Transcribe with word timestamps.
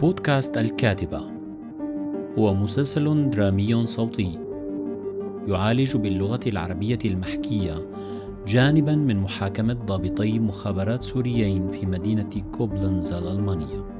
بودكاست 0.00 0.58
الكاتبة. 0.58 1.20
هو 2.38 2.54
مسلسل 2.54 3.30
درامي 3.30 3.86
صوتي. 3.86 4.38
يعالج 5.48 5.96
باللغة 5.96 6.40
العربية 6.46 6.98
المحكية 7.04 7.74
جانبا 8.46 8.94
من 8.94 9.16
محاكمة 9.16 9.74
ضابطي 9.74 10.38
مخابرات 10.38 11.02
سوريين 11.02 11.68
في 11.68 11.86
مدينة 11.86 12.30
كوبلنز 12.52 13.12
الألمانية 13.12 13.97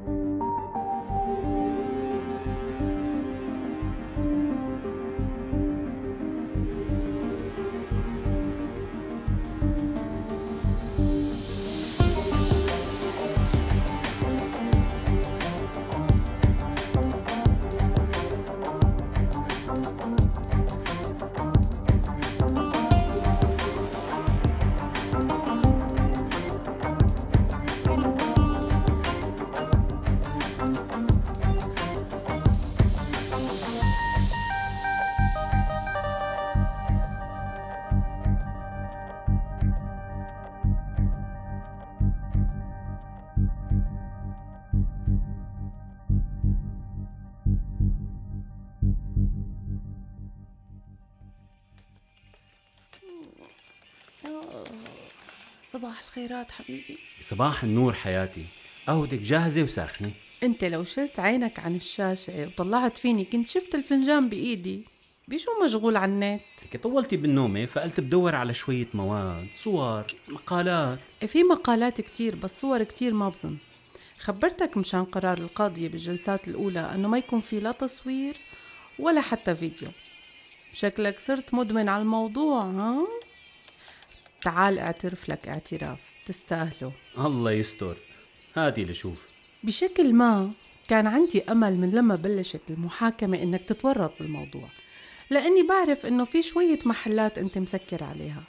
صباح 56.19 56.31
الخيرات 56.31 56.51
حبيبي. 56.51 56.99
صباح 57.21 57.65
النور 57.65 57.93
حياتي. 57.93 58.45
قهوتك 58.87 59.19
جاهزة 59.19 59.63
وساخنة. 59.63 60.11
أنت 60.43 60.65
لو 60.65 60.85
شلت 60.85 61.21
عينك 61.21 61.59
عن 61.59 61.77
الشاشة 61.77 62.47
وطلعت 62.47 62.99
فيني 62.99 63.25
كنت 63.25 63.49
شفت 63.49 63.75
الفنجان 63.75 64.29
بإيدي. 64.29 64.85
بشو 65.29 65.51
مشغول 65.65 65.97
على 65.97 66.13
النت؟ 66.13 66.43
طولتي 66.83 67.17
بالنومة 67.17 67.67
فقلت 67.67 68.01
بدور 68.01 68.35
على 68.35 68.55
شوية 68.55 68.89
مواد 68.95 69.47
صور 69.53 70.05
مقالات. 70.29 70.99
في 71.27 71.43
مقالات 71.43 72.01
كتير 72.01 72.37
بس 72.37 72.61
صور 72.61 72.83
كتير 72.83 73.15
ما 73.15 73.29
بظن. 73.29 73.57
خبرتك 74.19 74.77
مشان 74.77 75.05
قرار 75.05 75.39
القاضية 75.39 75.89
بالجلسات 75.89 76.49
الأولى 76.49 76.81
أنه 76.81 77.09
ما 77.09 77.19
يكون 77.19 77.41
في 77.41 77.61
لا 77.61 77.73
تصوير 77.73 78.37
ولا 78.99 79.21
حتى 79.21 79.55
فيديو. 79.55 79.89
شكلك 80.73 81.21
صرت 81.21 81.55
مدمن 81.55 81.89
على 81.89 82.03
الموضوع 82.03 82.63
ها؟ 82.63 83.07
تعال 84.43 84.79
اعترف 84.79 85.29
لك 85.29 85.49
اعتراف 85.49 85.99
تستاهله. 86.27 86.93
الله 87.19 87.53
يستر. 87.53 87.97
هاتي 88.57 88.85
لشوف. 88.85 89.29
بشكل 89.65 90.15
ما 90.15 90.53
كان 90.89 91.07
عندي 91.07 91.43
أمل 91.43 91.79
من 91.79 91.91
لما 91.91 92.17
بلشت 92.17 92.61
المحاكمة 92.71 93.43
إنك 93.43 93.63
تتورط 93.63 94.13
بالموضوع 94.19 94.69
لأني 95.31 95.63
بعرف 95.63 96.07
إنه 96.07 96.25
في 96.25 96.43
شوية 96.43 96.79
محلات 96.85 97.39
أنت 97.39 97.59
مسكر 97.59 98.05
عليها 98.05 98.43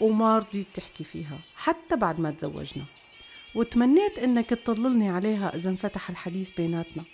وما 0.00 0.38
رضيت 0.38 0.66
تحكي 0.74 1.04
فيها 1.04 1.38
حتى 1.56 1.96
بعد 1.96 2.20
ما 2.20 2.30
تزوجنا. 2.30 2.84
وتمنيت 3.54 4.18
إنك 4.18 4.50
تضللني 4.50 5.08
عليها 5.08 5.54
إذا 5.54 5.70
انفتح 5.70 6.10
الحديث 6.10 6.50
بيناتنا. 6.50 7.04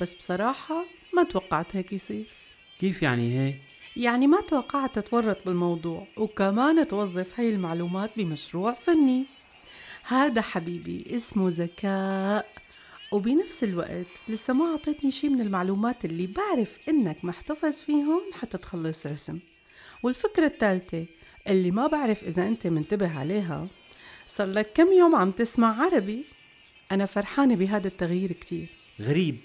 بس 0.00 0.14
بصراحة 0.14 0.84
ما 1.14 1.22
توقعت 1.22 1.76
هيك 1.76 1.92
يصير. 1.92 2.24
كيف 2.80 3.02
يعني 3.02 3.38
هيك؟ 3.38 3.56
يعني 3.96 4.26
ما 4.26 4.40
توقعت 4.40 4.98
تتورط 4.98 5.38
بالموضوع 5.46 6.06
وكمان 6.16 6.88
توظف 6.88 7.40
هاي 7.40 7.50
المعلومات 7.50 8.10
بمشروع 8.16 8.72
فني. 8.72 9.24
هذا 10.02 10.42
حبيبي 10.42 11.16
اسمه 11.16 11.48
ذكاء 11.48 12.48
وبنفس 13.12 13.64
الوقت 13.64 14.06
لسه 14.28 14.54
ما 14.54 14.64
أعطيتني 14.64 15.10
شي 15.10 15.28
من 15.28 15.40
المعلومات 15.40 16.04
اللي 16.04 16.26
بعرف 16.26 16.78
إنك 16.88 17.24
محتفظ 17.24 17.80
فيهم 17.80 18.20
حتى 18.40 18.58
تخلص 18.58 19.06
رسم. 19.06 19.38
والفكرة 20.02 20.46
الثالثة 20.46 21.06
اللي 21.48 21.70
ما 21.70 21.86
بعرف 21.86 22.24
إذا 22.24 22.48
أنت 22.48 22.66
منتبه 22.66 23.18
عليها 23.18 23.66
صار 24.26 24.46
لك 24.46 24.72
كم 24.74 24.92
يوم 24.92 25.16
عم 25.16 25.30
تسمع 25.30 25.84
عربي؟ 25.84 26.24
أنا 26.92 27.06
فرحانة 27.06 27.56
بهذا 27.56 27.88
التغيير 27.88 28.32
كتير. 28.32 28.68
غريب. 29.00 29.36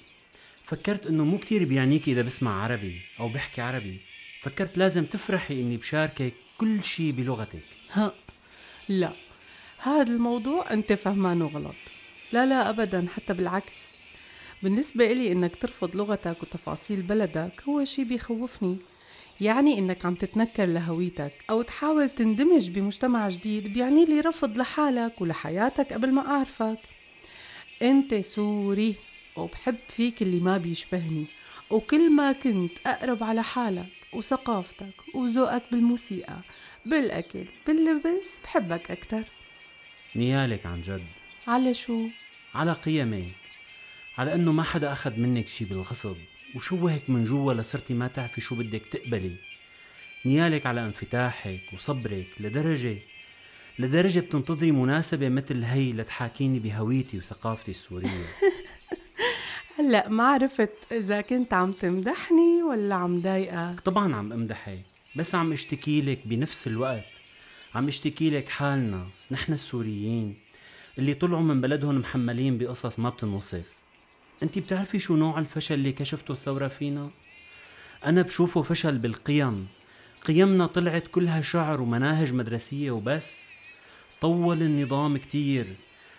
فكرت 0.64 1.08
إنه 1.08 1.26
مو 1.26 1.38
كتير 1.38 1.66
بيعنيك 1.66 2.08
إذا 2.08 2.22
بسمع 2.22 2.64
عربي 2.64 3.02
أو 3.20 3.30
بحكي 3.30 3.62
عربي. 3.62 4.11
فكرت 4.42 4.78
لازم 4.78 5.06
تفرحي 5.06 5.54
إني 5.62 5.78
بشاركك 5.78 6.34
كل 6.58 6.84
شي 6.84 7.12
بلغتك. 7.12 7.64
ها 7.92 8.14
لا. 8.90 9.14
هذا 9.78 10.14
الموضوع 10.14 10.74
أنت 10.74 10.94
فهمانه 10.94 11.48
غلط. 11.48 11.76
لا 12.32 12.46
لا 12.46 12.70
أبدا 12.70 13.08
حتى 13.16 13.34
بالعكس. 13.34 13.78
بالنسبة 14.64 15.12
إلي 15.12 15.32
إنك 15.32 15.56
ترفض 15.56 15.96
لغتك 15.96 16.44
وتفاصيل 16.44 17.02
بلدك 17.02 17.64
هو 17.70 17.86
شي 17.86 18.04
بيخوفني. 18.04 18.78
يعني 19.42 19.80
إنك 19.80 20.06
عم 20.06 20.16
تتنكر 20.16 20.66
لهويتك 20.66 21.34
أو 21.50 21.62
تحاول 21.62 22.10
تندمج 22.10 22.70
بمجتمع 22.70 23.30
جديد 23.30 23.74
بيعني 23.74 24.06
لي 24.06 24.20
رفض 24.20 24.58
لحالك 24.58 25.22
ولحياتك 25.22 25.94
قبل 25.94 26.12
ما 26.12 26.28
أعرفك. 26.28 26.80
أنت 27.82 28.16
سوري 28.16 28.96
وبحب 29.36 29.78
فيك 29.90 30.22
اللي 30.22 30.40
ما 30.40 30.58
بيشبهني 30.58 31.26
وكل 31.70 32.12
ما 32.12 32.32
كنت 32.32 32.78
أقرب 32.86 33.24
على 33.24 33.44
حالك. 33.44 34.01
وثقافتك 34.14 35.16
وذوقك 35.16 35.64
بالموسيقى 35.72 36.38
بالأكل 36.86 37.46
باللبس 37.68 38.30
بحبك 38.44 38.92
أكتر. 38.92 39.24
نيالك 40.16 40.66
عن 40.66 40.82
جد. 40.82 41.04
على 41.48 41.74
شو؟ 41.74 42.08
على 42.56 42.74
قيمك. 42.74 43.32
على 44.18 44.36
إنه 44.36 44.52
ما 44.52 44.64
حدا 44.64 44.92
أخذ 44.92 45.20
منك 45.20 45.48
شي 45.48 45.66
بالغصب. 45.66 46.18
وشوهك 46.56 47.10
من 47.10 47.24
جوا 47.24 47.54
لصرتي 47.54 47.94
ما 47.94 48.08
تعرفي 48.08 48.42
شو 48.42 48.56
بدك 48.56 48.82
تقبلي. 48.92 49.36
نيالك 50.26 50.66
على 50.66 50.86
انفتاحك 50.86 51.62
وصبرك 51.74 52.28
لدرجة 52.40 52.98
لدرجة 53.80 54.20
بتنتظري 54.20 54.72
مناسبة 54.72 55.30
مثل 55.30 55.64
هي 55.64 55.94
لتحاكيني 55.94 56.60
بهويتي 56.60 57.18
وثقافتي 57.18 57.72
السورية. 57.72 58.26
هلأ 59.80 60.10
ما 60.10 60.24
عرفت 60.24 60.74
إذا 60.92 61.22
كنت 61.22 61.54
عم 61.54 61.72
تمدحني 61.72 62.64
ولا 62.64 62.96
عم 62.96 63.22
ضايقك 63.22 63.80
طبعا 63.80 64.16
عم 64.16 64.34
امدحك 64.34 64.82
بس 65.16 65.36
عم 65.36 65.52
اشتكي 65.54 66.02
لك 66.02 66.20
بنفس 66.26 66.68
الوقت. 66.68 67.06
عم 67.76 67.88
اشتكي 67.88 68.30
لك 68.30 68.50
حالنا 68.50 69.08
نحن 69.32 69.54
السوريين 69.54 70.36
اللي 70.98 71.14
طلعوا 71.14 71.42
من 71.42 71.62
بلدهم 71.62 72.00
محملين 72.00 72.58
بقصص 72.58 73.00
ما 73.00 73.10
بتنوصف. 73.10 73.64
انت 74.44 74.60
بتعرفي 74.60 75.00
شو 75.00 75.16
نوع 75.16 75.40
الفشل 75.40 75.74
اللي 75.74 75.92
كشفته 75.92 76.32
الثورة 76.32 76.68
فينا؟ 76.68 77.10
أنا 78.06 78.22
بشوفه 78.22 78.62
فشل 78.62 78.98
بالقيم. 78.98 79.68
قيمنا 80.26 80.66
طلعت 80.66 81.08
كلها 81.08 81.42
شعر 81.42 81.82
ومناهج 81.82 82.34
مدرسية 82.34 82.92
وبس. 82.92 83.42
طول 84.22 84.62
النظام 84.62 85.18
كتير. 85.18 85.68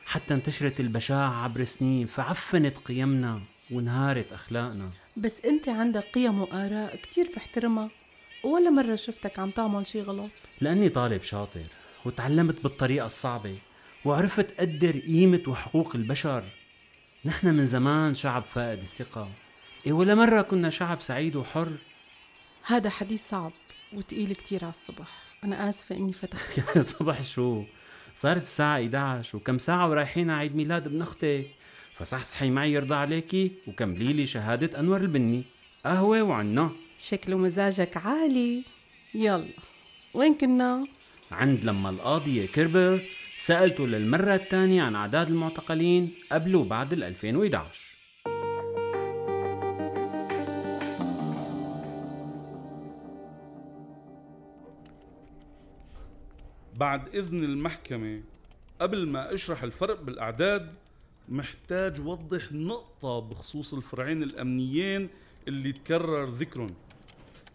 حتى 0.06 0.34
انتشرت 0.34 0.80
البشاعة 0.80 1.44
عبر 1.44 1.64
سنين 1.64 2.06
فعفنت 2.06 2.78
قيمنا 2.78 3.42
وانهارت 3.70 4.32
أخلاقنا. 4.32 4.90
بس 5.16 5.44
أنت 5.44 5.68
عندك 5.68 6.04
قيم 6.14 6.40
وآراء 6.40 6.96
كتير 6.96 7.28
بحترمها 7.36 7.90
ولا 8.44 8.70
مرة 8.70 8.94
شفتك 8.94 9.38
عم 9.38 9.50
تعمل 9.50 9.86
شي 9.86 10.02
غلط؟ 10.02 10.30
لأني 10.60 10.88
طالب 10.88 11.22
شاطر 11.22 11.64
وتعلمت 12.04 12.62
بالطريقة 12.62 13.06
الصعبة 13.06 13.58
وعرفت 14.04 14.60
قدر 14.60 14.98
قيمة 14.98 15.42
وحقوق 15.46 15.96
البشر. 15.96 16.44
نحن 17.24 17.46
من 17.46 17.66
زمان 17.66 18.14
شعب 18.14 18.44
فائد 18.44 18.78
الثقة. 18.78 19.28
إيه 19.86 19.92
ولا 19.92 20.14
مرة 20.14 20.42
كنا 20.42 20.70
شعب 20.70 21.00
سعيد 21.00 21.36
وحر؟ 21.36 21.72
هذا 22.66 22.90
حديث 22.90 23.28
صعب 23.28 23.52
وتقيل 23.92 24.34
كتير 24.34 24.64
على 24.64 24.70
الصبح. 24.70 25.08
أنا 25.44 25.68
آسفة 25.68 25.96
إني 25.96 26.12
فتحت. 26.12 26.58
يا 26.76 26.82
صبح 26.82 27.22
شو؟ 27.22 27.64
صارت 28.14 28.42
الساعة 28.42 28.76
11 28.76 29.36
وكم 29.36 29.58
ساعة 29.58 29.88
ورايحين 29.90 30.30
على 30.30 30.40
عيد 30.40 30.56
ميلاد 30.56 30.86
ابن 30.86 31.02
أختك 31.02 31.46
فصحصحي 31.98 32.50
معي 32.50 32.72
يرضى 32.72 32.94
عليكي 32.94 33.52
وكملي 33.66 34.12
لي 34.12 34.26
شهادة 34.26 34.80
أنور 34.80 35.00
البني. 35.00 35.42
قهوة 35.84 36.22
وعنا. 36.22 36.70
شكله 36.98 37.36
مزاجك 37.36 37.96
عالي. 37.96 38.64
يلا 39.14 39.44
وين 40.14 40.34
كنا؟ 40.34 40.86
عند 41.32 41.64
لما 41.64 41.90
القاضية 41.90 42.46
كربر 42.46 43.02
سألته 43.36 43.86
للمرة 43.86 44.34
الثانية 44.34 44.82
عن 44.82 44.94
أعداد 44.94 45.28
المعتقلين 45.28 46.14
قبل 46.32 46.56
وبعد 46.56 46.92
ال 46.92 47.04
2011 47.04 47.91
بعد 56.82 57.14
إذن 57.14 57.44
المحكمة 57.44 58.22
قبل 58.80 59.06
ما 59.06 59.34
أشرح 59.34 59.62
الفرق 59.62 60.00
بالأعداد 60.02 60.74
محتاج 61.28 62.00
وضح 62.00 62.52
نقطة 62.52 63.20
بخصوص 63.20 63.74
الفرعين 63.74 64.22
الأمنيين 64.22 65.08
اللي 65.48 65.72
تكرر 65.72 66.24
ذكرهم. 66.24 66.74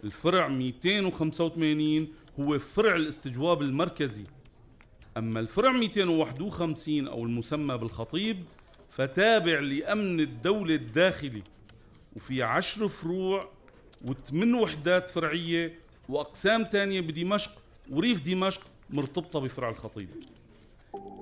الفرع 0.03 0.47
285 0.47 2.07
هو 2.39 2.59
فرع 2.59 2.95
الاستجواب 2.95 3.61
المركزي. 3.61 4.23
أما 5.17 5.39
الفرع 5.39 5.71
251 5.71 7.07
أو 7.07 7.23
المسمى 7.23 7.77
بالخطيب 7.77 8.43
فتابع 8.91 9.59
لأمن 9.59 10.19
الدولة 10.19 10.75
الداخلي. 10.75 11.43
وفي 12.15 12.43
عشر 12.43 12.87
فروع 12.87 13.49
وثمان 14.05 14.53
وحدات 14.53 15.09
فرعية 15.09 15.79
وأقسام 16.09 16.63
تانية 16.63 17.01
بدمشق 17.01 17.51
وريف 17.89 18.21
دمشق 18.21 18.61
مرتبطة 18.89 19.39
بفرع 19.39 19.69
الخطيب. 19.69 20.09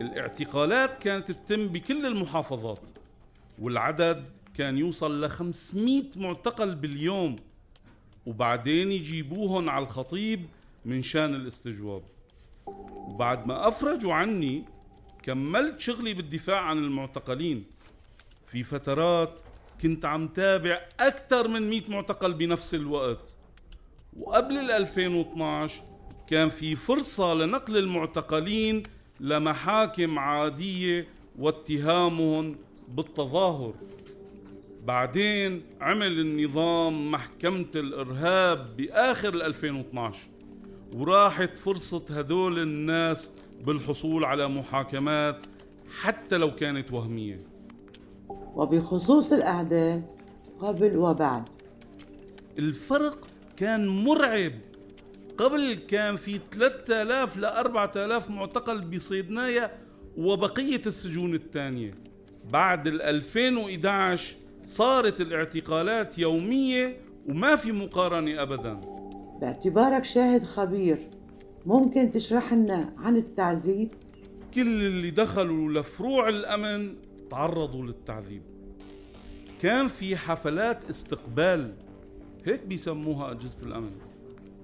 الاعتقالات 0.01 0.97
كانت 1.03 1.31
تتم 1.31 1.67
بكل 1.67 2.05
المحافظات 2.05 2.79
والعدد 3.59 4.25
كان 4.53 4.77
يوصل 4.77 5.25
ل 5.25 5.29
500 5.29 6.03
معتقل 6.15 6.75
باليوم 6.75 7.35
وبعدين 8.25 8.91
يجيبوهم 8.91 9.69
على 9.69 9.83
الخطيب 9.85 10.45
من 10.85 11.01
شان 11.01 11.35
الاستجواب. 11.35 12.03
وبعد 12.95 13.47
ما 13.47 13.67
أفرجوا 13.67 14.13
عني 14.13 14.65
كملت 15.23 15.79
شغلي 15.79 16.13
بالدفاع 16.13 16.59
عن 16.61 16.77
المعتقلين. 16.77 17.65
في 18.47 18.63
فترات 18.63 19.41
كنت 19.81 20.05
عم 20.05 20.27
تابع 20.27 20.81
أكثر 20.99 21.47
من 21.47 21.69
100 21.69 21.81
معتقل 21.87 22.33
بنفس 22.33 22.75
الوقت. 22.75 23.35
وقبل 24.17 24.57
ال 24.57 24.71
2012 24.71 25.83
كان 26.27 26.49
في 26.49 26.75
فرصة 26.75 27.33
لنقل 27.33 27.77
المعتقلين 27.77 28.83
لمحاكم 29.19 30.19
عادية 30.19 31.07
واتهامهم 31.39 32.55
بالتظاهر. 32.89 33.73
بعدين 34.85 35.61
عمل 35.81 36.19
النظام 36.19 37.11
محكمة 37.11 37.65
الإرهاب 37.75 38.77
بآخر 38.77 39.33
2012 39.33 40.19
وراحت 40.93 41.57
فرصة 41.57 42.03
هدول 42.09 42.59
الناس 42.59 43.33
بالحصول 43.65 44.25
على 44.25 44.47
محاكمات 44.47 45.45
حتى 46.01 46.37
لو 46.37 46.55
كانت 46.55 46.91
وهمية. 46.91 47.39
وبخصوص 48.29 49.31
الأعداد 49.31 50.03
قبل 50.59 50.97
وبعد. 50.97 51.43
الفرق 52.59 53.27
كان 53.57 53.87
مرعب. 53.87 54.53
قبل 55.37 55.73
كان 55.73 56.15
في 56.15 56.39
3000 56.51 57.37
ل 57.37 57.45
4000 57.45 58.29
معتقل 58.29 58.81
بصيدنايا 58.81 59.71
وبقية 60.17 60.81
السجون 60.85 61.33
الثانية. 61.33 61.95
بعد 62.51 62.87
ال 62.87 63.01
2011 63.01 64.35
صارت 64.63 65.21
الاعتقالات 65.21 66.19
يومية 66.19 66.97
وما 67.25 67.55
في 67.55 67.71
مقارنة 67.71 68.41
أبدا. 68.41 68.73
باعتبارك 69.41 70.05
شاهد 70.05 70.43
خبير 70.43 70.97
ممكن 71.65 72.11
تشرح 72.11 72.53
لنا 72.53 72.93
عن 72.97 73.17
التعذيب؟ 73.17 73.89
كل 74.53 74.61
اللي 74.61 75.11
دخلوا 75.11 75.71
لفروع 75.71 76.29
الأمن 76.29 76.95
تعرضوا 77.29 77.85
للتعذيب. 77.85 78.41
كان 79.61 79.87
في 79.87 80.17
حفلات 80.17 80.89
استقبال 80.89 81.73
هيك 82.45 82.65
بيسموها 82.65 83.31
أجهزة 83.31 83.57
الأمن. 83.63 83.91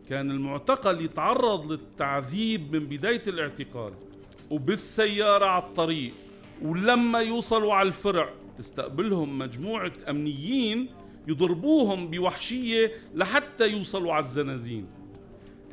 كان 0.09 0.31
المعتقل 0.31 1.05
يتعرض 1.05 1.71
للتعذيب 1.71 2.75
من 2.75 2.85
بداية 2.85 3.23
الاعتقال 3.27 3.93
وبالسيارة 4.49 5.45
على 5.45 5.63
الطريق 5.63 6.11
ولما 6.61 7.19
يوصلوا 7.19 7.73
على 7.73 7.87
الفرع 7.87 8.29
تستقبلهم 8.57 9.37
مجموعة 9.39 9.91
أمنيين 10.09 10.87
يضربوهم 11.27 12.07
بوحشية 12.07 12.91
لحتى 13.15 13.67
يوصلوا 13.67 14.13
على 14.13 14.25
الزنازين. 14.25 14.85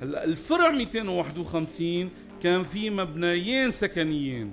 هلأ 0.02 0.24
الفرع 0.24 0.70
251 0.70 2.10
كان 2.42 2.62
في 2.62 2.90
مبنيين 2.90 3.70
سكنيين 3.70 4.52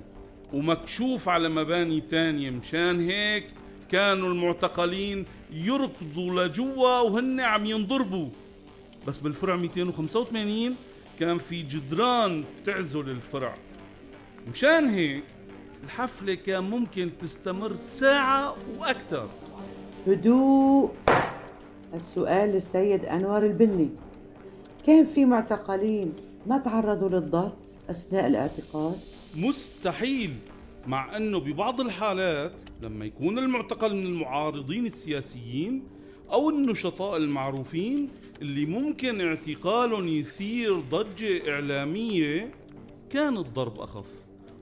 ومكشوف 0.54 1.30
على 1.30 1.50
مباني 1.50 2.02
تانية 2.02 2.50
مشان 2.50 3.10
هيك 3.10 3.48
كانوا 3.90 4.30
المعتقلين 4.30 5.26
يركضوا 5.54 6.44
لجوا 6.44 7.00
وهن 7.00 7.40
عم 7.40 7.66
ينضربوا. 7.66 8.30
بس 9.08 9.20
بالفرع 9.20 9.56
285 9.56 10.76
كان 11.20 11.38
في 11.38 11.62
جدران 11.62 12.44
تعزل 12.66 13.10
الفرع. 13.10 13.56
مشان 14.52 14.90
هيك 14.90 15.24
الحفلة 15.84 16.34
كان 16.34 16.64
ممكن 16.64 17.10
تستمر 17.22 17.76
ساعة 17.82 18.56
وأكثر 18.80 19.30
هدوء. 20.08 20.92
السؤال 21.94 22.50
للسيد 22.50 23.06
أنور 23.06 23.46
البني. 23.46 23.90
كان 24.88 25.06
في 25.06 25.26
معتقلين 25.26 26.14
ما 26.48 26.58
تعرضوا 26.58 27.10
للضرب 27.10 27.54
أثناء 27.90 28.28
الاعتقال؟ 28.28 28.96
مستحيل 29.36 30.34
مع 30.88 31.18
أنه 31.18 31.40
ببعض 31.40 31.82
الحالات 31.82 32.54
لما 32.82 33.06
يكون 33.06 33.40
المعتقل 33.40 33.96
من 33.96 34.06
المعارضين 34.06 34.86
السياسيين 34.86 35.84
أو 36.32 36.50
النشطاء 36.50 37.18
المعروفين 37.18 38.10
اللي 38.42 38.66
ممكن 38.66 39.22
اعتقالهم 39.22 40.08
يثير 40.08 40.80
ضجة 40.80 41.52
إعلامية 41.54 42.52
كان 43.10 43.38
الضرب 43.38 43.80
أخف. 43.80 44.06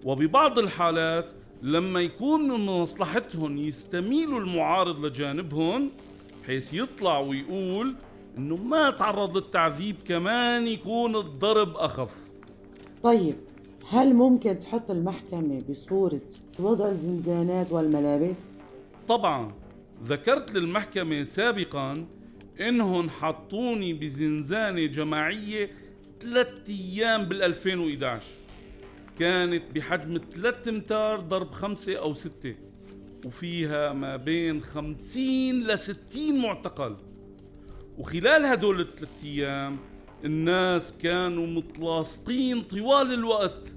وببعض 0.04 0.60
الحالات 0.60 1.31
لما 1.62 2.01
يكون 2.01 2.42
من 2.51 2.65
مصلحتهم 2.65 3.57
يستميلوا 3.57 4.39
المعارض 4.39 5.06
لجانبهم 5.06 5.89
حيث 6.48 6.74
يطلع 6.74 7.19
ويقول 7.19 7.95
إنه 8.38 8.56
ما 8.56 8.89
تعرض 8.89 9.38
للتعذيب 9.38 9.95
كمان 10.06 10.68
يكون 10.68 11.16
الضرب 11.16 11.75
أخف. 11.77 12.16
طيب 13.04 13.36
هل 13.89 14.13
ممكن 14.13 14.59
تحط 14.59 14.92
المحكمة 14.92 15.62
بصورة 15.69 16.21
وضع 16.59 16.88
الزنزانات 16.88 17.71
والملابس؟ 17.71 18.51
طبعا. 19.07 19.51
ذكرت 20.06 20.51
للمحكمة 20.54 21.24
سابقا 21.24 22.06
إنهم 22.60 23.10
حطوني 23.10 23.94
بزنزانة 23.94 24.86
جماعية 24.86 25.72
ثلاثة 26.22 26.74
أيام 26.74 27.25
بال 27.25 27.44
2011 27.44 28.24
كانت 29.19 29.63
بحجم 29.75 30.19
3 30.33 30.69
امتار 30.71 31.19
ضرب 31.19 31.52
خمسة 31.52 31.95
أو 31.95 32.14
ستة 32.14 32.56
وفيها 33.26 33.94
ما 33.94 34.16
بين 34.16 34.64
50 34.64 35.64
ل 35.64 35.80
60 35.80 36.42
معتقل. 36.42 36.95
وخلال 37.97 38.45
هدول 38.45 38.81
الثلاث 38.81 39.23
أيام 39.23 39.78
الناس 40.26 40.94
كانوا 40.97 41.47
متلاصقين 41.47 42.62
طوال 42.62 43.14
الوقت. 43.14 43.76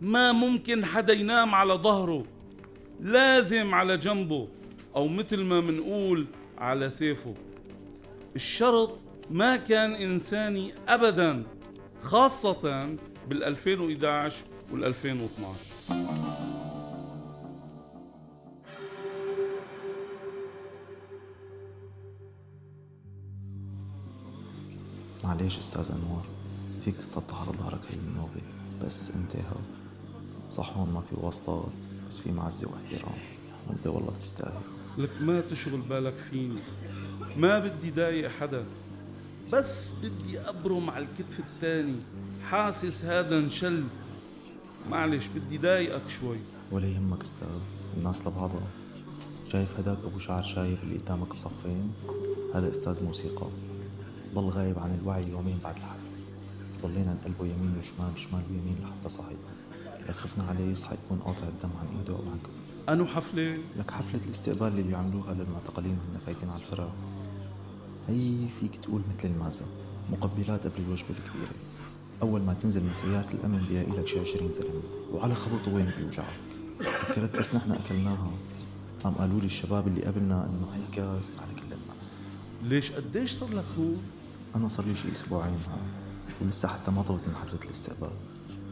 ما 0.00 0.32
ممكن 0.32 0.84
حدا 0.84 1.12
ينام 1.12 1.54
على 1.54 1.74
ظهره 1.74 2.26
لازم 3.00 3.74
على 3.74 3.96
جنبه. 3.96 4.48
أو 4.96 5.08
مثل 5.08 5.42
ما 5.44 5.60
منقول 5.60 6.26
على 6.58 6.90
سيفه. 6.90 7.34
الشرط 8.36 8.98
ما 9.30 9.56
كان 9.56 9.92
إنساني 9.94 10.74
ابدا 10.88 11.42
خاصة 12.00 12.84
بال 13.28 13.44
2011 13.44 14.44
وال 14.72 14.84
2012 14.84 16.62
معليش 25.24 25.58
أستاذ 25.58 25.90
أنوار 25.92 26.24
فيك 26.84 26.96
تتسطح 26.96 27.40
على 27.42 27.58
ظهرك 27.58 27.80
هي 27.90 27.96
النوبة 27.98 28.40
بس 28.84 29.16
انتهى 29.16 29.42
صح 30.50 30.76
هون 30.76 30.92
ما 30.92 31.00
في 31.00 31.14
واسطات 31.16 31.72
بس 32.08 32.18
في 32.18 32.32
معزة 32.32 32.68
واحترام. 32.70 33.18
وانت 33.68 33.86
والله 33.86 34.10
بتستاهل. 34.10 34.60
لك 34.98 35.10
ما 35.20 35.40
تشغل 35.40 35.80
بالك 35.80 36.14
فيني؟ 36.30 36.60
ما 37.36 37.58
بدي 37.58 37.90
ضايق 37.90 38.30
حدا. 38.30 38.64
بس 39.52 39.92
بدي 39.92 40.40
أبرم 40.40 40.90
على 40.90 41.04
الكتف 41.04 41.38
الثاني 41.38 41.96
حاسس 42.50 43.04
هذا 43.04 43.38
انشل. 43.38 43.84
معلش 44.90 45.26
بدي 45.26 45.58
ضايقك 45.58 46.10
شوي. 46.20 46.38
ولا 46.70 46.88
يهمك 46.88 47.22
أستاذ 47.22 47.62
الناس 47.96 48.26
لبعضها. 48.26 48.66
شايف 49.52 49.78
هداك 49.78 49.98
أبو 50.04 50.18
شعر 50.18 50.42
شايب 50.42 50.78
اللي 50.82 50.98
قدامك 50.98 51.34
بصفين؟ 51.34 51.92
هذا 52.54 52.70
أستاذ 52.70 53.04
موسيقى. 53.04 53.46
ضل 54.34 54.48
غايب 54.48 54.78
عن 54.78 54.98
الوعي 55.02 55.30
يومين 55.30 55.58
بعد 55.64 55.76
الحفلة 55.76 56.02
ضلينا 56.82 57.12
نقلبه 57.12 57.44
يمين 57.44 57.76
وشمال 57.78 58.18
شمال 58.18 58.42
ويمين 58.50 58.76
لحتى 58.82 59.08
صحي 59.08 59.36
لك 60.08 60.14
خفنا 60.14 60.44
عليه 60.44 60.70
يصحى 60.70 60.94
يكون 61.04 61.18
قاطع 61.18 61.48
الدم 61.48 61.70
عن 61.80 61.98
إيده 61.98 62.12
أو 62.12 62.30
عن 62.30 62.38
كفه 62.38 62.61
أنو 62.88 63.06
حفلة؟ 63.06 63.58
لك 63.76 63.90
حفلة 63.90 64.20
الاستقبال 64.26 64.68
اللي 64.68 64.82
بيعملوها 64.82 65.34
للمعتقلين 65.34 65.98
وهن 65.98 66.18
فايتين 66.26 66.48
على 66.48 66.60
الفرع. 66.60 66.88
هي 68.08 68.48
فيك 68.60 68.76
تقول 68.76 69.02
مثل 69.16 69.28
المازة 69.28 69.64
مقبلات 70.12 70.66
قبل 70.66 70.82
الوجبة 70.86 71.08
الكبيرة. 71.10 71.54
أول 72.22 72.40
ما 72.40 72.54
تنزل 72.54 72.82
من 72.82 72.94
سيارة 72.94 73.30
الأمن 73.34 73.66
بيلاقي 73.68 74.00
لك 74.00 74.06
شي 74.06 74.20
20 74.20 74.50
زلمة. 74.50 74.82
وعلى 75.12 75.34
خبطه 75.34 75.74
وين 75.74 75.90
بيوجعك؟ 75.98 76.26
فكرت 76.80 77.36
بس 77.36 77.54
نحن 77.54 77.72
أكلناها. 77.72 78.30
قام 79.04 79.14
قالوا 79.14 79.40
لي 79.40 79.46
الشباب 79.46 79.86
اللي 79.86 80.02
قبلنا 80.02 80.46
إنه 80.46 80.68
هي 80.74 80.96
كاس 80.96 81.36
على 81.38 81.60
كل 81.60 81.62
الناس. 81.74 82.22
ليش؟ 82.62 82.92
قديش 82.92 83.32
صار 83.32 83.48
لك 83.54 83.64
هون؟ 83.78 84.02
أنا 84.54 84.68
صار 84.68 84.86
لي 84.86 84.94
شي 84.94 85.12
أسبوعين 85.12 85.58
ها 85.68 85.78
ولسه 86.42 86.68
حتى 86.68 86.90
ما 86.90 87.02
طلبت 87.02 87.28
من 87.28 87.34
حضرة 87.34 87.64
الاستقبال. 87.64 88.12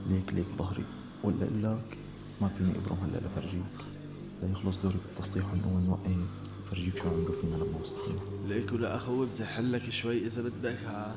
ليك 0.08 0.32
ليك 0.32 0.46
ظهري. 0.58 0.84
ولا 1.24 1.44
لك 1.44 1.98
ما 2.40 2.48
فيني 2.48 2.70
ابرم 2.70 2.98
هلا 3.02 3.18
لفرجيك. 3.26 3.89
ليخلص 4.42 4.78
دوري 4.82 4.96
بالتسطيح 5.06 5.44
ونقوم 5.52 5.84
نوقف 5.86 6.16
فرجيك 6.70 6.98
شو 6.98 7.08
عملوا 7.08 7.34
فينا 7.40 7.54
لما 7.54 7.78
وصلنا. 7.82 8.20
ليك 8.48 8.72
ولا 8.72 8.96
أخوي 8.96 9.26
بزحلك 9.26 9.90
شوي 9.90 10.26
إذا 10.26 10.42
بدك 10.42 10.78
ها. 10.86 11.16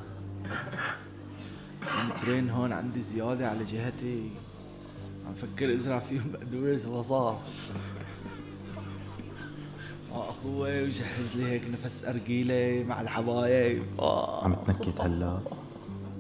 المترين 2.01 2.49
هون 2.49 2.71
عندي 2.71 3.01
زيادة 3.01 3.49
على 3.49 3.63
جهتي. 3.63 4.29
عم 5.27 5.33
فكر 5.33 5.75
ازرع 5.75 5.99
فيهم 5.99 6.31
بقدونس 6.33 6.85
وصار 6.85 7.41
آه 10.11 10.29
أخوي 10.29 10.83
وجهز 10.83 11.35
لي 11.35 11.45
هيك 11.45 11.67
نفس 11.67 12.05
أرجيلة 12.05 12.85
مع 12.87 13.01
الحبايب. 13.01 13.83
آه. 13.99 14.43
عم 14.43 14.53
تنكت 14.53 15.01
هلا. 15.01 15.39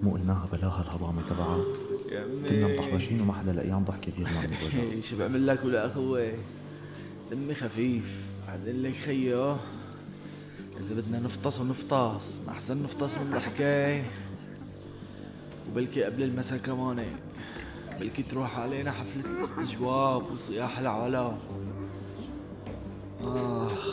مو 0.03 0.13
قلناها 0.13 0.47
بلاها 0.51 0.81
الهضامة 0.81 1.21
تبعك. 1.21 1.65
كنا 2.49 2.67
مطحبشين 2.67 3.21
وما 3.21 3.33
حدا 3.33 3.53
لقيان 3.53 3.83
ضحكة 3.83 4.11
بيغنى 4.17 4.47
من 4.47 4.53
إيه، 4.91 5.01
شو 5.01 5.17
بعمل 5.17 5.47
لك 5.47 5.65
ولا 5.65 5.85
أخوي؟ 5.85 6.31
دمي 7.33 7.55
خفيف 7.55 8.03
بعدين 8.47 8.83
لك 8.83 8.95
خيو. 8.95 9.55
إذا 10.79 10.95
بدنا 10.95 11.19
نفطس 11.19 11.59
ونفطس 11.59 12.25
ما 12.47 12.51
أحسن 12.51 12.83
نفطس 12.83 13.17
من 13.17 13.33
الحكاية 13.33 14.05
وبلكي 15.71 16.03
قبل 16.03 16.23
المسا 16.23 16.57
كمان 16.57 17.05
بلكي 17.99 18.23
تروح 18.23 18.59
علينا 18.59 18.91
حفلة 18.91 19.31
الاستجواب 19.31 20.31
وصياح 20.31 20.79
العلا 20.79 21.31
آخ 23.23 23.85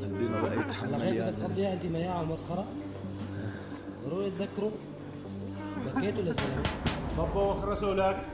قلبي 0.00 0.28
ما 0.28 0.42
بقى 0.42 0.56
يتحمل 0.56 1.02
يا 1.02 1.30
بدك. 1.30 1.38
تقضيها 1.38 1.72
أنت 1.72 1.86
مياعة 1.86 2.22
ومسخرة 2.22 2.64
ضروري 4.06 4.30
تذكروا. 4.30 4.70
بكيتوا 5.86 6.22
للزلمة 6.22 6.62
صبوا 7.16 7.42
واخرسوا 7.42 7.94
لك. 7.94 8.26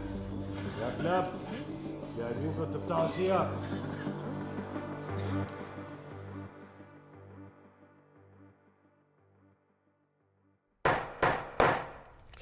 يا 0.80 1.02
كلاب 1.02 1.28
جايبينكم 2.18 2.64
تفتحوا 2.74 3.08
سياق 3.16 3.62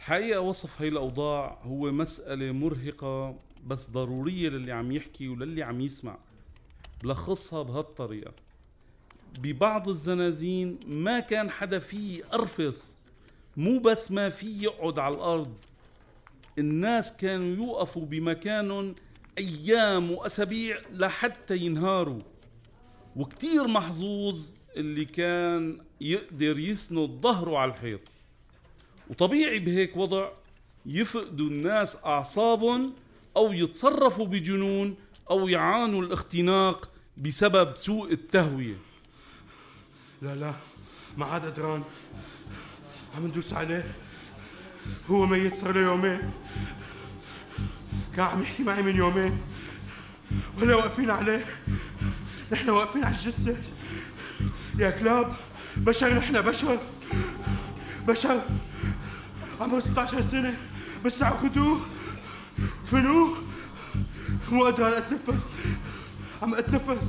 الحقيقة 0.04 0.40
وصف 0.40 0.80
هاي 0.80 0.88
الأوضاع 0.88 1.58
هو 1.62 1.92
مسألة 1.92 2.52
مرهقة 2.52 3.38
بس 3.66 3.90
ضرورية 3.90 4.48
للي 4.48 4.72
عم 4.72 4.92
يحكي 4.92 5.28
وللي 5.28 5.62
عم 5.62 5.80
يسمع 5.80 6.18
بلخصها 7.02 7.62
بهالطريقة. 7.62 8.32
ببعض 9.38 9.88
الزنازين 9.88 10.80
ما 10.86 11.20
كان 11.20 11.50
حدا 11.50 11.78
فيه 11.78 12.22
أرفص 12.34 12.94
مو 13.56 13.78
بس 13.78 14.12
ما 14.12 14.28
فيه 14.28 14.62
يقعد 14.62 14.98
على 14.98 15.14
الأرض. 15.14 15.54
الناس 16.58 17.16
كانوا 17.16 17.66
يوقفوا 17.66 18.06
بمكانهم 18.06 18.94
أيام 19.38 20.10
وأسابيع 20.10 20.78
لحتى 20.90 21.56
ينهاروا. 21.56 22.22
وكتير 23.16 23.66
محظوظ 23.68 24.46
اللي 24.76 25.04
كان 25.04 25.78
يقدر 26.00 26.58
يسند 26.58 27.10
ظهره 27.10 27.58
على 27.58 27.72
الحيط. 27.72 28.13
وطبيعي 29.10 29.58
بهيك 29.58 29.96
وضع 29.96 30.28
يفقدوا 30.86 31.46
الناس 31.46 31.96
أعصابهم 32.04 32.92
أو 33.36 33.52
يتصرفوا 33.52 34.26
بجنون 34.26 34.96
أو 35.30 35.48
يعانوا 35.48 36.02
الاختناق 36.02 36.90
بسبب 37.16 37.76
سوء 37.76 38.12
التهوية. 38.12 38.76
لا 40.22 40.34
لا 40.34 40.52
ما 41.16 41.26
عاد 41.26 41.44
قدران 41.44 41.82
عم 43.16 43.26
ندوس 43.26 43.52
عليه. 43.52 43.84
هو 45.10 45.26
ميت 45.26 45.60
صار 45.60 45.72
له 45.72 45.80
يومين. 45.80 46.30
كان 48.16 48.24
عم 48.24 48.42
يحكي 48.42 48.62
معي 48.62 48.82
من 48.82 48.96
يومين. 48.96 49.40
ولا 50.58 50.74
واقفين 50.74 51.10
عليه. 51.10 51.46
نحن 52.52 52.70
واقفين 52.70 53.04
على 53.04 53.14
الجثة. 53.14 53.56
يا 54.78 54.90
كلاب 54.90 55.36
بشر 55.76 56.14
نحن 56.14 56.42
بشر. 56.42 56.78
بشر. 58.08 58.40
عمره 59.60 59.80
16 59.80 60.30
سنة 60.30 60.54
بس 61.04 61.22
خدوه. 61.22 61.80
دفنوه 62.84 63.36
مو 64.52 64.64
قادر 64.64 64.98
أتنفس. 64.98 65.42
عم 66.42 66.54
أتنفس. 66.54 67.06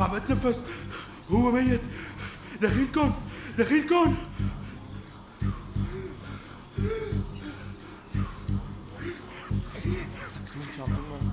عم 0.00 0.14
أتنفس. 0.14 0.60
هو 1.30 1.52
ميت. 1.52 1.80
دخيلكم. 2.62 3.12
دخيلكم. 3.58 4.14
سكتوا 10.28 10.62
إن 10.62 10.76
شاء 10.76 10.86
الله. 10.86 11.32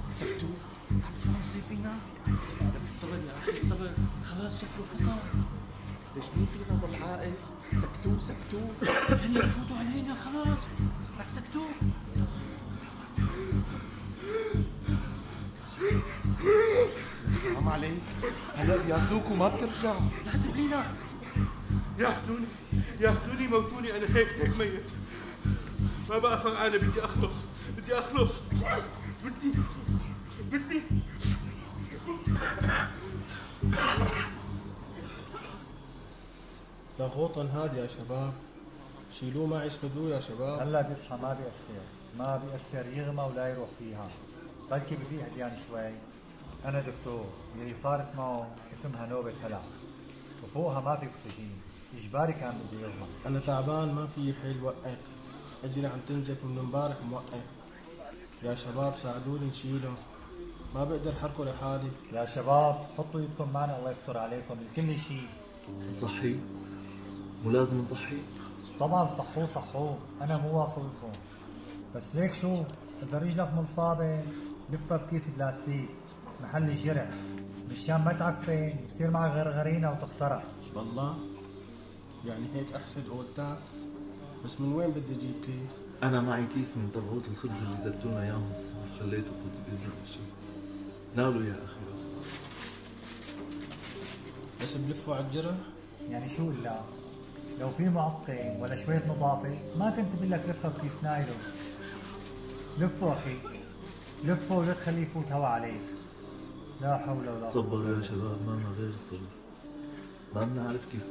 عرفت 0.92 1.24
شو 1.24 1.30
عم 1.30 1.36
يصير 1.40 1.62
فينا؟ 1.70 1.94
لك 2.62 2.84
الصبر 2.84 3.10
يا 3.14 3.40
أخي 3.40 3.62
الصبر 3.62 3.92
خلاص 4.26 4.62
شكله 4.62 4.86
فصل 4.96 5.18
ليش 6.16 6.26
مين 6.38 6.48
فينا 6.54 6.80
ضل 6.80 7.04
عاقل؟ 7.04 7.34
سكتوا 7.74 8.20
سكتوا 8.20 8.90
هلا 9.10 9.46
بفوتوا 9.46 9.78
علينا؟ 9.78 10.16
خلاص. 10.16 10.60
لك 11.20 11.28
سكتوا 11.30 11.68
حرام 17.44 17.70
عليك. 17.70 18.02
هلأ 18.56 18.78
بياخذوك 18.78 19.32
وما 19.32 19.48
بترجع 19.48 19.94
لا 20.26 20.32
تبلينا. 20.32 20.86
ياخذوني 22.00 22.46
ياخذوني 23.00 23.48
موتوني 23.48 23.98
أنا 23.98 24.16
هيك 24.16 24.28
هيك 24.28 24.58
ميت. 24.58 24.84
ما 26.10 26.18
بقى 26.18 26.42
فرقانة 26.42 26.78
بدي 26.78 27.06
أخلص 27.06 27.34
بدي 27.78 27.94
أخلص. 28.00 28.32
ضغوطا 37.08 37.50
هادي 37.54 37.78
يا 37.78 37.88
شباب. 37.88 38.34
شيلوه 39.12 39.48
معي 39.48 39.68
اسندوه 39.68 40.10
يا 40.10 40.20
شباب. 40.20 40.60
هلا 40.60 40.82
بيصحى 40.82 41.18
ما 41.18 41.34
بيأثر. 41.34 41.84
ما 42.18 42.38
بيأثر 42.38 42.90
يغمى 42.98 43.24
ولا 43.24 43.48
يروح 43.48 43.70
فيها. 43.80 44.08
بلكي 44.72 44.96
بفيق 44.96 45.26
هديان 45.26 45.52
شوي. 45.68 45.94
أنا 46.66 46.80
دكتور 46.80 47.26
يلي 47.58 47.76
صارت 47.84 48.16
معه 48.18 48.48
اسمها 48.74 49.06
نوبة 49.06 49.34
هلع 49.44 49.60
وفوقها 50.44 50.82
ما 50.82 50.96
في 50.96 51.06
أكسجين. 51.06 51.62
إجباري 51.98 52.34
كان 52.34 52.54
بده 52.72 52.82
يغمى. 52.82 53.08
أنا 53.26 53.40
تعبان 53.40 53.94
ما 53.94 54.08
في 54.08 54.34
حيل 54.42 54.64
وقف. 54.64 54.98
أجري 55.64 55.88
عم 55.88 56.00
تنزف 56.08 56.44
من 56.44 56.60
امبارح 56.60 56.96
موقف. 57.10 57.44
يا 58.44 58.56
شباب 58.56 58.96
ساعدوني 58.96 59.46
نشيله. 59.46 59.94
ما 60.76 60.84
بقدر 60.84 61.14
حركه 61.22 61.46
لحالي. 61.46 61.92
يا 62.14 62.26
شباب 62.26 62.86
حطوا 62.98 63.20
ايدكم 63.20 63.52
معنا 63.54 63.80
الله 63.80 63.92
يستر 63.92 64.18
عليكم. 64.18 64.56
الكل 64.70 64.90
يشيل. 64.90 65.28
نصحي 65.92 66.40
مو 67.44 67.52
لازم 67.52 67.82
نصحي 67.82 68.18
طبعا 68.80 69.08
صحوه 69.08 69.46
صحوه. 69.46 69.98
أنا 70.22 70.38
مو 70.38 70.60
واصلكم 70.60 71.12
بس 71.96 72.04
ليك 72.16 72.34
شو؟ 72.34 72.64
إذا 73.04 73.20
رجلك 73.20 73.54
منصابة 73.54 74.24
لفها 74.70 74.98
بكيس 74.98 75.30
بلاستيك 75.38 75.90
محل 76.44 76.64
الجرح. 76.64 77.10
مشان 77.72 78.02
ما 78.02 78.14
تعفن 78.14 78.76
يصير 78.86 79.12
معك 79.12 79.32
غرغرينة 79.32 79.92
وتخسرها. 79.92 80.44
والله 80.76 81.18
يعني 82.26 82.46
هيك 82.56 82.74
احسن 82.74 83.02
قولتها 83.04 83.58
بس 84.46 84.62
من 84.62 84.74
وين 84.74 84.92
بدي 84.92 85.16
أجيب 85.16 85.36
كيس؟ 85.46 85.82
أنا 86.04 86.22
معي 86.22 86.46
كيس 86.56 86.78
من 86.78 86.90
تبعوت 86.96 87.24
الخبز 87.32 87.62
اللي 87.62 87.78
زتوا 87.78 88.12
لنا 88.12 88.24
إياهم 88.24 88.52
الصبح 88.52 89.00
خليته 89.00 89.28
قلت 89.28 89.70
بيلزم 89.70 89.92
شيء. 90.14 90.22
ناولوا 91.16 91.44
يا 91.44 91.52
أخي. 91.52 91.82
بس 94.62 94.78
بلفه 94.78 95.16
على 95.16 95.26
الجرح؟ 95.26 95.56
يعني 96.10 96.30
شو 96.30 96.52
إلا؟ 96.52 96.82
لو 97.62 97.70
في 97.70 97.90
معقم 97.90 98.60
ولا 98.60 98.86
شوية 98.86 99.04
نظافة 99.08 99.78
ما 99.80 99.90
كنت 99.90 100.16
بقول 100.16 100.32
لك 100.32 100.44
لفها 100.50 100.72
بكيس 100.72 101.04
نايلون. 101.04 101.38
لفه 102.80 103.14
أخي 103.14 103.36
لفه 104.26 104.58
ولا 104.58 104.74
تخليه 104.74 105.02
يفوت 105.02 105.32
هوا 105.32 105.48
عليك. 105.48 105.82
لا 106.82 106.98
حول 106.98 107.18
ولا 107.18 107.32
قوة. 107.32 107.48
تصبروا 107.48 107.98
يا 107.98 108.04
شباب 108.04 108.48
ما 108.48 108.52
لنا 108.52 108.70
غير 108.80 108.94
الصبر 108.94 109.28
ما 110.36 110.44
بنعرف 110.46 110.82
كيف 110.92 111.02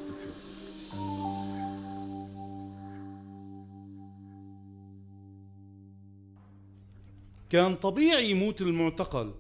كان 7.51 7.75
طبيعي 7.75 8.31
يموت 8.31 8.61
المعتقل 8.61 9.35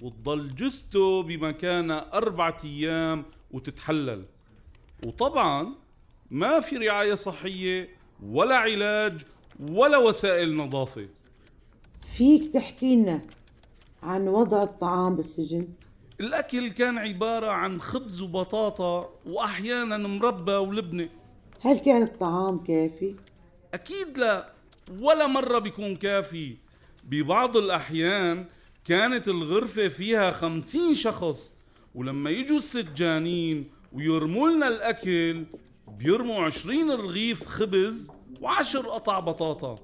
وتضل 0.00 0.54
جثته 0.54 1.22
بمكانها 1.22 2.12
أربعة 2.12 2.58
أيام 2.64 3.24
وتتحلل. 3.50 4.24
وطبعا 5.06 5.83
ما 6.34 6.60
في 6.60 6.76
رعاية 6.76 7.14
صحية 7.14 7.88
ولا 8.26 8.56
علاج 8.56 9.20
ولا 9.60 9.98
وسائل 9.98 10.56
نظافة. 10.56 11.08
فيك 12.16 12.54
تحكي 12.54 12.96
لنا 12.96 13.20
عن 14.02 14.28
وضع 14.28 14.62
الطعام 14.62 15.16
بالسجن؟ 15.16 15.68
الأكل 16.20 16.68
كان 16.68 16.98
عبارة 16.98 17.50
عن 17.50 17.80
خبز 17.80 18.20
وبطاطا 18.20 19.10
وأحيانا 19.26 19.96
مربى 19.96 20.52
ولبنة. 20.52 21.08
هل 21.60 21.78
كان 21.78 22.02
الطعام 22.02 22.58
كافي؟ 22.58 23.14
أكيد 23.74 24.18
لا 24.18 24.52
ولا 25.00 25.26
مرة 25.26 25.58
بيكون 25.58 25.96
كافي. 25.96 26.56
ببعض 27.04 27.56
الأحيان 27.56 28.44
كانت 28.84 29.28
الغرفة 29.28 29.88
فيها 29.88 30.30
خمسين 30.30 30.94
شخص 30.94 31.52
ولما 31.94 32.30
يجوا 32.30 32.56
السجانين 32.56 33.70
ويرموا 33.92 34.48
لنا 34.48 34.68
الأكل 34.68 35.44
بيرموا 35.88 36.42
عشرين 36.42 36.90
رغيف 36.90 37.46
خبز 37.46 38.10
وعشر 38.40 38.80
قطع 38.88 39.20
بطاطا 39.20 39.78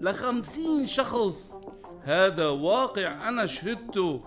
لخمسين 0.00 0.86
شخص. 0.86 1.54
هذا 2.02 2.48
واقع 2.48 3.28
أنا 3.28 3.46
شهدته 3.46 4.20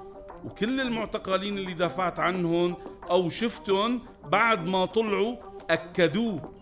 وكل 0.46 0.82
المعتقلين 0.82 1.58
اللي 1.58 1.74
دافعت 1.74 2.20
عنهم 2.20 2.76
أو 3.10 3.30
شفتهم 3.30 4.02
بعد 4.24 4.68
ما 4.68 4.86
طلعوا 4.86 5.36
أكدوه. 5.70 6.54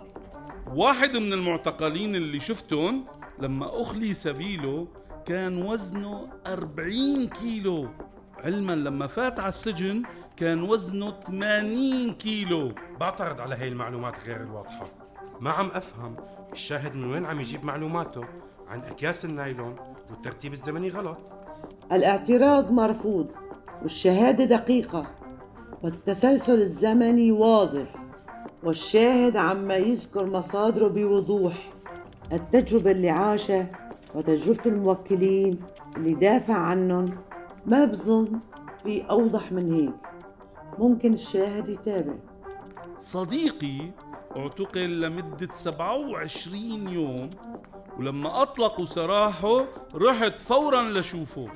واحد 0.76 1.18
من 1.18 1.34
المعتقلين 1.34 2.16
اللي 2.16 2.40
شفتهم 2.40 3.06
لما 3.40 3.82
أخلي 3.82 4.14
سبيله 4.14 4.88
كان 5.26 5.62
وزنه 5.62 6.30
40 6.48 7.28
كيلو. 7.28 7.90
علما 8.38 8.74
لما 8.74 9.08
فات 9.08 9.40
على 9.40 9.50
السجن 9.50 10.04
كان 10.42 10.62
وزنه 10.64 11.12
80 11.12 12.14
كيلو. 12.14 12.72
بعترض 13.00 13.42
على 13.42 13.56
هاي 13.56 13.68
المعلومات 13.68 14.14
غير 14.26 14.42
الواضحة. 14.42 14.84
ما 15.40 15.50
عم 15.50 15.68
أفهم 15.68 16.14
الشاهد 16.54 16.96
من 16.96 17.12
وين 17.12 17.26
عم 17.26 17.40
يجيب 17.40 17.66
معلوماته 17.66 18.22
عن 18.68 18.80
أكياس 18.80 19.26
النايلون 19.26 19.76
والترتيب 20.10 20.54
الزمني 20.54 20.90
غلط. 20.90 21.18
الاعتراض 21.92 22.72
مرفوض 22.72 23.28
والشهادة 23.82 24.44
دقيقة 24.44 25.08
والتسلسل 25.84 26.62
الزمني 26.62 27.32
واضح 27.32 27.96
والشاهد 28.64 29.38
عما 29.38 29.76
يذكر 29.76 30.26
مصادره 30.26 30.88
بوضوح. 30.88 31.74
التجربة 32.34 32.92
اللي 32.92 33.10
عاشها 33.10 33.72
وتجربة 34.16 34.66
الموكلين 34.66 35.60
اللي 35.98 36.14
دافع 36.14 36.58
عنهم 36.58 37.18
ما 37.66 37.86
بظن 37.86 38.40
في 38.84 39.10
أوضح 39.10 39.52
من 39.52 39.74
هيك. 39.74 40.11
ممكن 40.82 41.14
الشاهد 41.14 41.70
يتابع. 41.70 42.14
صديقي 42.98 43.92
اعتقل 44.38 45.02
لمدة 45.02 45.54
27 45.54 46.88
يوم 46.88 47.30
ولما 48.00 48.42
أطلقوا 48.42 48.86
سراحه 48.86 49.68
رحت 49.96 50.40
فورا 50.40 50.82
لشوفه. 50.82 51.48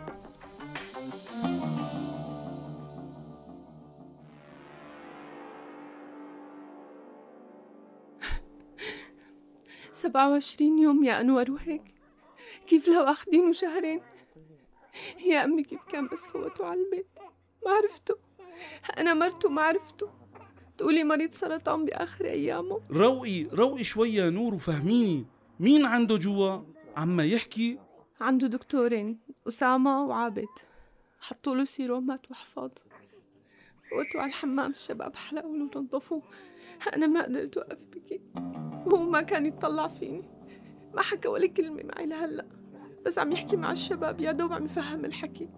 سبعة 9.91 10.29
وعشرين 10.29 10.79
يوم 10.79 11.03
يا 11.03 11.21
أنور 11.21 11.51
وهيك؟ 11.51 11.95
كيف 12.67 12.87
لو 12.87 13.03
أخدينه 13.03 13.51
شهرين؟ 13.51 14.01
يا 15.25 15.43
أمي 15.43 15.63
كيف 15.63 15.83
كان 15.83 16.07
بس 16.07 16.25
فوتوا 16.25 16.65
على 16.65 16.79
البيت؟ 16.81 17.07
ما 17.65 17.71
عرفته. 17.71 18.24
أنا 18.97 19.13
مرته 19.13 19.49
ما 19.49 19.61
عرفته. 19.61 20.09
تقولي 20.77 21.03
مريض 21.03 21.31
سرطان 21.31 21.85
بآخر 21.85 22.25
أيامه. 22.25 22.81
روقي 22.91 23.43
روقي 23.43 23.83
شوي 23.83 24.13
يا 24.13 24.29
نور 24.29 24.53
وفهميني 24.53 25.25
مين 25.59 25.85
عنده 25.85 26.17
جوا؟ 26.17 26.61
عما 26.97 27.25
يحكي؟ 27.25 27.79
عنده 28.21 28.47
دكتورين 28.47 29.19
أسامة 29.47 30.05
وعابد. 30.05 30.47
حطوا 31.19 31.55
له 31.55 31.63
سيرومات 31.63 32.31
وحفاض 32.31 32.79
فوتوا 33.91 34.21
على 34.21 34.29
الحمام 34.29 34.71
الشباب 34.71 35.15
حلقوا 35.15 35.57
له 35.57 35.69
ونظفوه 35.75 36.21
أنا 36.95 37.07
ما 37.07 37.23
قدرت 37.23 37.57
أوقف 37.57 37.79
بكي. 37.93 38.21
وهو 38.85 39.09
ما 39.09 39.21
كان 39.21 39.45
يتطلع 39.45 39.87
فيني. 39.87 40.23
ما 40.93 41.01
حكى 41.01 41.27
ولا 41.27 41.47
كلمة 41.47 41.83
معي 41.83 42.05
لهلأ. 42.05 42.45
بس 43.05 43.19
عم 43.19 43.31
يحكي 43.31 43.55
مع 43.55 43.71
الشباب 43.71 44.21
يا 44.21 44.31
دوب 44.31 44.53
عم 44.53 44.65
يفهم 44.65 45.05
الحكي. 45.05 45.49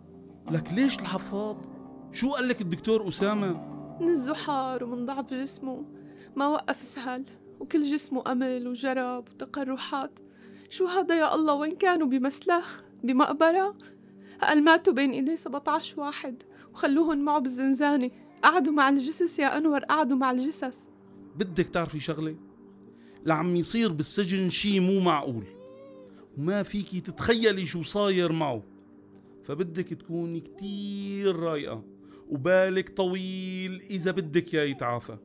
لك 0.52 0.74
ليش 0.74 1.00
الحفاض؟ 1.00 1.77
شو 2.12 2.32
قال 2.32 2.48
لك 2.48 2.62
الدكتور 2.62 3.08
أسامة؟ 3.08 3.78
من 4.02 4.10
الزحار 4.10 4.84
ومن 4.84 5.06
ضعف 5.06 5.34
جسمه. 5.34 5.86
ما 6.36 6.48
وقف 6.48 6.84
سهل 6.84 7.26
وكل 7.60 7.82
جسمه 7.82 8.32
أمل 8.32 8.68
وجرب 8.68 9.30
وتقرحات. 9.30 10.20
شو 10.70 10.86
هذا 10.86 11.20
يا 11.20 11.36
الله؟ 11.36 11.54
وين 11.54 11.76
كانوا؟ 11.76 12.08
بمسلخ؟ 12.08 12.82
بمقبرة؟ 13.04 13.78
قال 14.42 14.64
ماتوا 14.64 14.94
بين 14.94 15.12
ايديه 15.12 15.36
17 15.36 16.00
واحد 16.00 16.44
وخلوهن 16.74 17.18
معه 17.18 17.40
بالزنزانة. 17.40 18.12
قعدوا 18.44 18.74
مع 18.74 18.90
الجثث 18.90 19.40
يا 19.40 19.58
أنور 19.58 19.80
قعدوا 19.80 20.18
مع 20.18 20.32
الجثث 20.32 20.88
بدك 21.36 21.68
تعرفي 21.68 22.00
شغلة؟ 22.00 22.36
لعم 23.26 23.56
يصير 23.56 23.92
بالسجن 23.92 24.50
شي 24.50 24.80
مو 24.80 25.00
معقول. 25.00 25.44
وما 26.38 26.64
فيكي 26.64 27.00
تتخيلي 27.00 27.66
شو 27.66 27.84
صاير 27.84 28.32
معه. 28.32 28.64
فبدك 29.44 29.94
تكوني 29.94 30.40
كتير 30.40 31.36
رايقة. 31.36 31.84
وبالك 32.30 32.90
طويل 32.90 33.82
إذا 33.90 34.12
بدك 34.12 34.54
يا 34.54 34.64
يتعافى. 34.64 35.18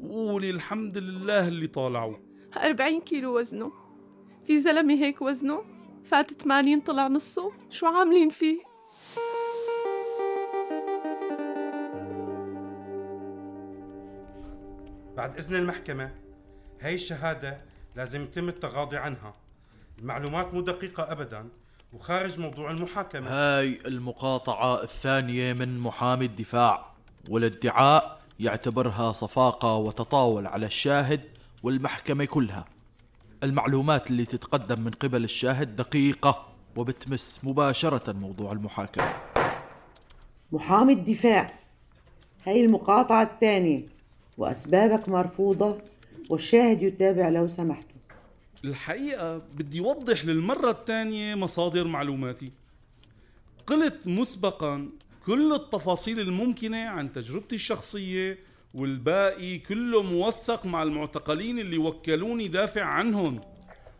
وقولي 0.00 0.50
الحمد 0.50 0.98
لله 0.98 1.48
اللي 1.48 1.66
طالعوا. 1.66 2.16
40 2.56 3.00
كيلو 3.00 3.38
وزنه. 3.38 3.72
في 4.46 4.60
زلمة 4.60 4.94
هيك 4.94 5.22
وزنه؟ 5.22 5.62
فات 6.04 6.32
80 6.32 6.80
طلع 6.80 7.08
نصه؟ 7.08 7.52
شو 7.70 7.86
عاملين 7.86 8.28
فيه؟ 8.28 8.60
بعد 15.16 15.36
إذن 15.36 15.56
المحكمة 15.56 16.14
هاي 16.80 16.94
الشهادة 16.94 17.60
لازم 17.96 18.22
يتم 18.22 18.48
التغاضي 18.48 18.96
عنها. 18.96 19.34
المعلومات 19.98 20.54
مو 20.54 20.60
دقيقة 20.60 21.12
أبدا. 21.12 21.48
وخارج 21.92 22.40
موضوع 22.40 22.70
المحاكمة. 22.70 23.28
هاي 23.28 23.78
المقاطعة 23.86 24.82
الثانية 24.82 25.52
من 25.52 25.78
محامي 25.78 26.24
الدفاع 26.24 26.86
والادعاء 27.28 28.20
يعتبرها 28.40 29.12
صفاقة 29.12 29.76
وتطاول 29.76 30.46
على 30.46 30.66
الشاهد 30.66 31.20
والمحكمة 31.62 32.24
كلها. 32.24 32.64
المعلومات 33.42 34.10
اللي 34.10 34.24
تتقدم 34.24 34.80
من 34.80 34.90
قبل 34.90 35.24
الشاهد 35.24 35.76
دقيقة 35.76 36.46
وبتمس 36.76 37.40
مباشرة 37.42 38.12
موضوع 38.12 38.52
المحاكمة. 38.52 39.14
محامي 40.52 40.92
الدفاع 40.92 41.60
هاي 42.46 42.64
المقاطعة 42.64 43.22
الثانية 43.22 43.82
وأسبابك 44.38 45.08
مرفوضة 45.08 45.78
والشاهد 46.30 46.82
يتابع 46.82 47.28
لو 47.28 47.48
سمحتوا 47.48 47.89
الحقيقة 48.64 49.38
بدي 49.38 49.80
أوضح 49.80 50.24
للمرة 50.24 50.70
الثانية 50.70 51.34
مصادر 51.34 51.86
معلوماتي. 51.86 52.50
قلت 53.66 54.08
مسبقا 54.08 54.88
كل 55.26 55.52
التفاصيل 55.52 56.20
الممكنة 56.20 56.88
عن 56.88 57.12
تجربتي 57.12 57.54
الشخصية 57.56 58.38
والباقي 58.74 59.58
كله 59.58 60.02
موثق 60.02 60.66
مع 60.66 60.82
المعتقلين 60.82 61.58
اللي 61.58 61.78
وكلوني 61.78 62.48
دافع 62.48 62.82
عنهم 62.82 63.40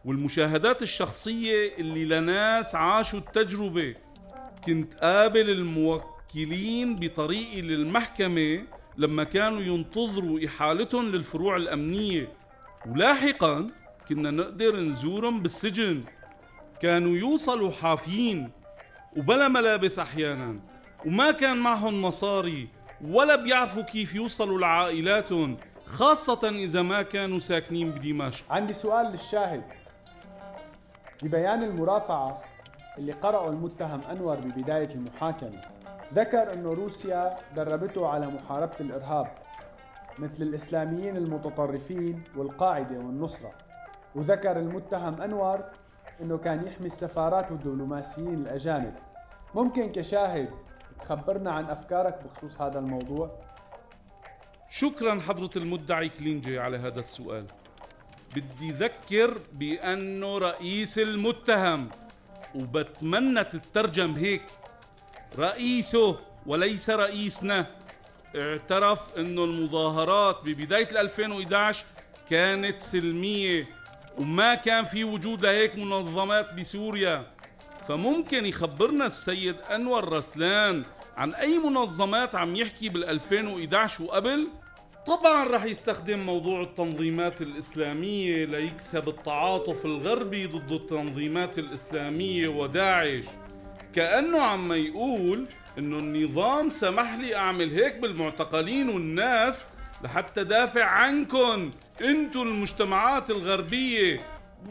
والمشاهدات 0.04 0.82
الشخصية 0.82 1.76
اللي 1.78 2.04
لناس 2.04 2.74
عاشوا 2.74 3.18
التجربة. 3.18 3.94
كنت 4.64 4.94
قابل 4.94 5.50
الموكلين 5.50 6.96
بطريقي 6.96 7.60
للمحكمة 7.60 8.62
لما 8.98 9.24
كانوا 9.24 9.60
ينتظروا 9.60 10.46
إحالتهم 10.46 11.08
للفروع 11.08 11.56
الأمنية. 11.56 12.32
ولاحقا 12.86 13.70
كنا 14.10 14.30
نقدر 14.30 14.76
نزورهم 14.76 15.42
بالسجن. 15.42 16.04
كانوا 16.80 17.16
يوصلوا 17.16 17.70
حافين 17.70 18.50
وبلا 19.16 19.48
ملابس 19.48 19.98
أحيانا 19.98 20.58
وما 21.06 21.30
كان 21.30 21.56
معهم 21.56 22.02
مصاري 22.02 22.68
ولا 23.04 23.36
بيعرفوا 23.36 23.82
كيف 23.82 24.14
يوصلوا 24.14 24.58
لعائلاتهم 24.58 25.56
خاصة 25.86 26.48
إذا 26.48 26.82
ما 26.82 27.02
كانوا 27.02 27.38
ساكنين 27.38 27.90
بدمشق. 27.90 28.52
عندي 28.52 28.72
سؤال 28.72 29.06
للشاهد. 29.06 29.62
ببيان 31.22 31.62
المرافعة 31.62 32.42
اللي 32.98 33.12
قرأه 33.12 33.48
المتهم 33.48 34.00
أنور 34.10 34.36
ببداية 34.36 34.94
المحاكمة 34.94 35.62
ذكر 36.14 36.52
أن 36.52 36.64
روسيا 36.64 37.30
دربته 37.56 38.08
على 38.08 38.26
محاربة 38.26 38.76
الإرهاب 38.80 39.26
مثل 40.18 40.42
الإسلاميين 40.42 41.16
المتطرفين 41.16 42.22
والقاعدة 42.36 42.98
والنصرة. 42.98 43.69
وذكر 44.14 44.58
المتهم 44.58 45.22
أنور 45.22 45.64
أنه 46.20 46.38
كان 46.38 46.66
يحمي 46.66 46.86
السفارات 46.86 47.50
والدبلوماسيين 47.50 48.34
الأجانب. 48.34 48.94
ممكن 49.54 49.92
كشاهد 49.92 50.50
تخبرنا 51.00 51.50
عن 51.50 51.64
أفكارك 51.64 52.20
بخصوص 52.24 52.60
هذا 52.60 52.78
الموضوع؟ 52.78 53.30
شكرا 54.70 55.20
حضرة 55.20 55.50
المدعي 55.56 56.08
كلينجي 56.08 56.58
على 56.58 56.76
هذا 56.78 57.00
السؤال. 57.00 57.46
بدي 58.36 58.70
ذكر 58.70 59.38
بأنه 59.52 60.38
رئيس 60.38 60.98
المتهم 60.98 61.88
وبتمنى 62.54 63.44
تترجم 63.44 64.12
هيك. 64.14 64.42
رئيسه 65.38 66.18
وليس 66.46 66.90
رئيسنا. 66.90 67.66
اعترف 68.36 69.18
إنه 69.18 69.44
المظاهرات 69.44 70.36
ببداية 70.44 71.00
2011 71.00 71.84
كانت 72.30 72.80
سلمية. 72.80 73.79
وما 74.20 74.54
كان 74.54 74.84
في 74.84 75.04
وجود 75.04 75.42
لهيك 75.46 75.76
منظمات 75.78 76.54
بسوريا 76.54 77.26
فممكن 77.88 78.46
يخبرنا 78.46 79.06
السيد 79.06 79.56
أنور 79.60 80.12
رسلان 80.12 80.82
عن 81.16 81.34
أي 81.34 81.58
منظمات 81.58 82.34
عم 82.34 82.56
يحكي 82.56 82.88
بال 82.88 83.04
2011 83.04 84.04
وقبل؟ 84.04 84.48
طبعا 85.06 85.44
رح 85.44 85.64
يستخدم 85.64 86.18
موضوع 86.18 86.60
التنظيمات 86.60 87.42
الإسلامية 87.42 88.44
ليكسب 88.44 89.08
التعاطف 89.08 89.84
الغربي 89.84 90.46
ضد 90.46 90.72
التنظيمات 90.72 91.58
الإسلامية 91.58 92.48
وداعش 92.48 93.24
كأنه 93.92 94.42
عم 94.42 94.72
يقول 94.72 95.46
إنه 95.78 95.98
النظام 95.98 96.70
سمح 96.70 97.14
لي 97.14 97.36
أعمل 97.36 97.70
هيك 97.70 97.96
بالمعتقلين 97.96 98.88
والناس 98.88 99.68
لحتى 100.04 100.44
دافع 100.44 100.84
عنكن 100.84 101.70
انتو 102.00 102.42
المجتمعات 102.42 103.30
الغربية 103.30 104.20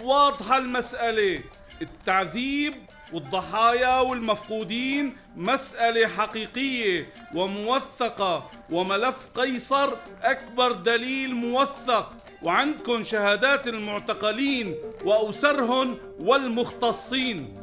واضحة 0.02 0.58
المسألة. 0.58 1.42
التعذيب 1.82 2.74
والضحايا 3.14 4.00
والمفقودين 4.00 5.18
مسألة 5.36 6.08
حقيقية 6.08 7.10
وموثقة. 7.36 8.50
وملف 8.70 9.28
قيصر 9.36 9.90
أكبر 10.24 10.72
دليل 10.72 11.36
موثق. 11.36 12.14
وعندكم 12.44 13.04
شهادات 13.04 13.68
المعتقلين 13.68 14.76
وأسرهم 15.06 15.98
والمختصين. 16.20 17.56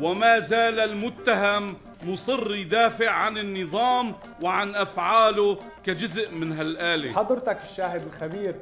وما 0.00 0.40
زال 0.40 0.80
المتهم 0.80 1.76
مصر 2.06 2.54
يدافع 2.54 3.10
عن 3.10 3.38
النظام 3.38 4.14
وعن 4.42 4.74
أفعاله 4.74 5.58
كجزء 5.84 6.34
من 6.34 6.52
هالآلة. 6.52 7.12
حضرتك 7.12 7.58
الشاهد 7.62 8.06
الخبير 8.06 8.54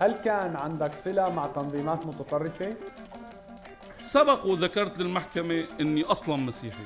هل 0.00 0.12
كان 0.12 0.56
عندك 0.56 0.94
صلة 0.94 1.34
مع 1.34 1.46
تنظيمات 1.46 2.06
متطرفة؟ 2.06 2.76
سبق 3.98 4.46
وذكرت 4.46 4.98
للمحكمة 4.98 5.64
أني 5.80 6.04
أصلا 6.04 6.36
مسيحي. 6.36 6.84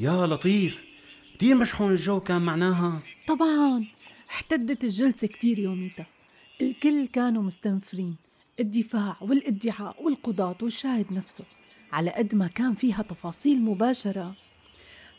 يا 0.00 0.26
لطيف 0.26 0.84
كتير 1.34 1.56
مشحون 1.56 1.90
الجو 1.90 2.20
كان 2.20 2.42
معناها؟ 2.42 3.00
طبعا 3.28 3.86
احتدت 4.30 4.84
الجلسة 4.84 5.26
كتير 5.26 5.58
يوميتها. 5.58 6.06
الكل 6.60 7.06
كانوا 7.06 7.42
مستنفرين. 7.42 8.16
الدفاع 8.60 9.16
والادعاء 9.20 10.02
والقضاة 10.02 10.56
والشاهد 10.62 11.12
نفسه 11.12 11.44
على 11.92 12.10
قد 12.10 12.34
ما 12.34 12.46
كان 12.46 12.74
فيها 12.74 13.02
تفاصيل 13.02 13.62
مباشرة. 13.62 14.34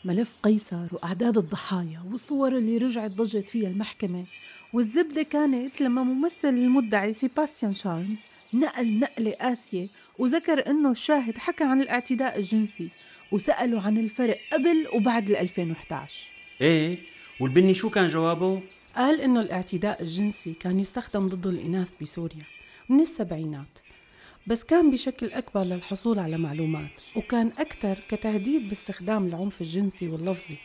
ملف 0.04 0.36
قيصر 0.42 0.86
وأعداد 0.92 1.38
الضحايا 1.38 2.02
والصور 2.10 2.56
اللي 2.56 2.76
رجعت 2.78 3.10
ضجت 3.10 3.48
فيها 3.48 3.68
المحكمة. 3.68 4.24
والزبدة 4.72 5.22
كانت 5.22 5.80
لما 5.80 6.02
ممثل 6.02 6.48
المدعي 6.48 7.12
سيباستيان 7.12 7.74
شارمز 7.74 8.22
نقل 8.54 8.98
نقلة 8.98 9.30
قاسية 9.30 9.88
وذكر 10.18 10.66
إنه 10.70 10.90
الشاهد 10.90 11.38
حكى 11.38 11.64
عن 11.64 11.80
الاعتداء 11.80 12.38
الجنسي 12.38 12.88
وسأله 13.32 13.80
عن 13.82 13.98
الفرق 13.98 14.38
قبل 14.52 14.88
وبعد 14.94 15.30
ال 15.30 15.36
2011 15.36 16.14
إيه 16.60 16.98
والبني 17.40 17.74
شو 17.74 17.90
كان 17.90 18.08
جوابه؟ 18.08 18.62
قال 18.96 19.20
إنه 19.20 19.40
الاعتداء 19.40 20.02
الجنسي 20.02 20.54
كان 20.54 20.80
يستخدم 20.80 21.28
ضد 21.28 21.46
الإناث 21.46 21.90
بسوريا 22.02 22.44
من 22.88 23.00
السبعينات 23.00 23.78
بس 24.46 24.64
كان 24.64 24.90
بشكل 24.90 25.32
أكبر 25.32 25.62
للحصول 25.62 26.18
على 26.18 26.36
معلومات 26.38 26.90
وكان 27.16 27.52
أكثر 27.58 27.98
كتهديد 28.08 28.68
باستخدام 28.68 29.26
العنف 29.26 29.60
الجنسي 29.60 30.08
واللفظي. 30.08 30.56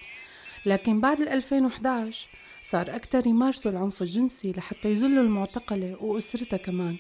لكن 0.66 1.02
بعد 1.02 1.22
2011 1.22 2.28
صار 2.64 2.96
أكثر 2.96 3.28
يمارسوا 3.28 3.72
العنف 3.72 4.02
الجنسي 4.02 4.52
لحتى 4.52 4.92
يذلوا 4.92 5.24
المعتقلة 5.24 6.04
وأسرتها 6.04 6.58
كمان. 6.58 6.98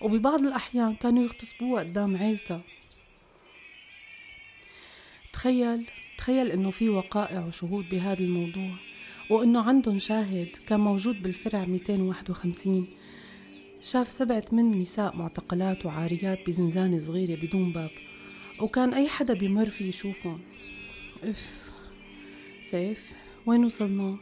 وببعض 0.00 0.40
الأحيان 0.40 0.94
كانوا 0.94 1.24
يغتصبوها 1.24 1.82
قدام 1.82 2.16
عيلتها. 2.16 2.60
تخيل 5.32 5.86
تخيل 6.18 6.50
إنه 6.50 6.70
في 6.70 6.88
وقائع 6.88 7.46
وشهود 7.46 7.88
بهذا 7.88 8.20
الموضوع. 8.20 8.70
وإنه 9.30 9.60
عندهم 9.60 9.98
شاهد 9.98 10.48
كان 10.66 10.80
موجود 10.80 11.22
بالفرع 11.22 11.64
251 11.64 12.86
شاف 13.82 14.10
سبع 14.10 14.40
ثمان 14.40 14.70
نساء 14.70 15.16
معتقلات 15.16 15.86
وعاريات 15.86 16.46
بزنزانة 16.46 17.00
صغيرة 17.00 17.40
بدون 17.40 17.72
باب 17.72 17.90
وكان 18.60 18.94
أي 18.94 19.08
حدا 19.08 19.34
بيمر 19.34 19.66
فيه 19.66 19.88
يشوفهم. 19.88 20.40
إف 21.24 21.70
سيف 22.62 23.12
وين 23.46 23.64
وصلنا؟ 23.64 24.16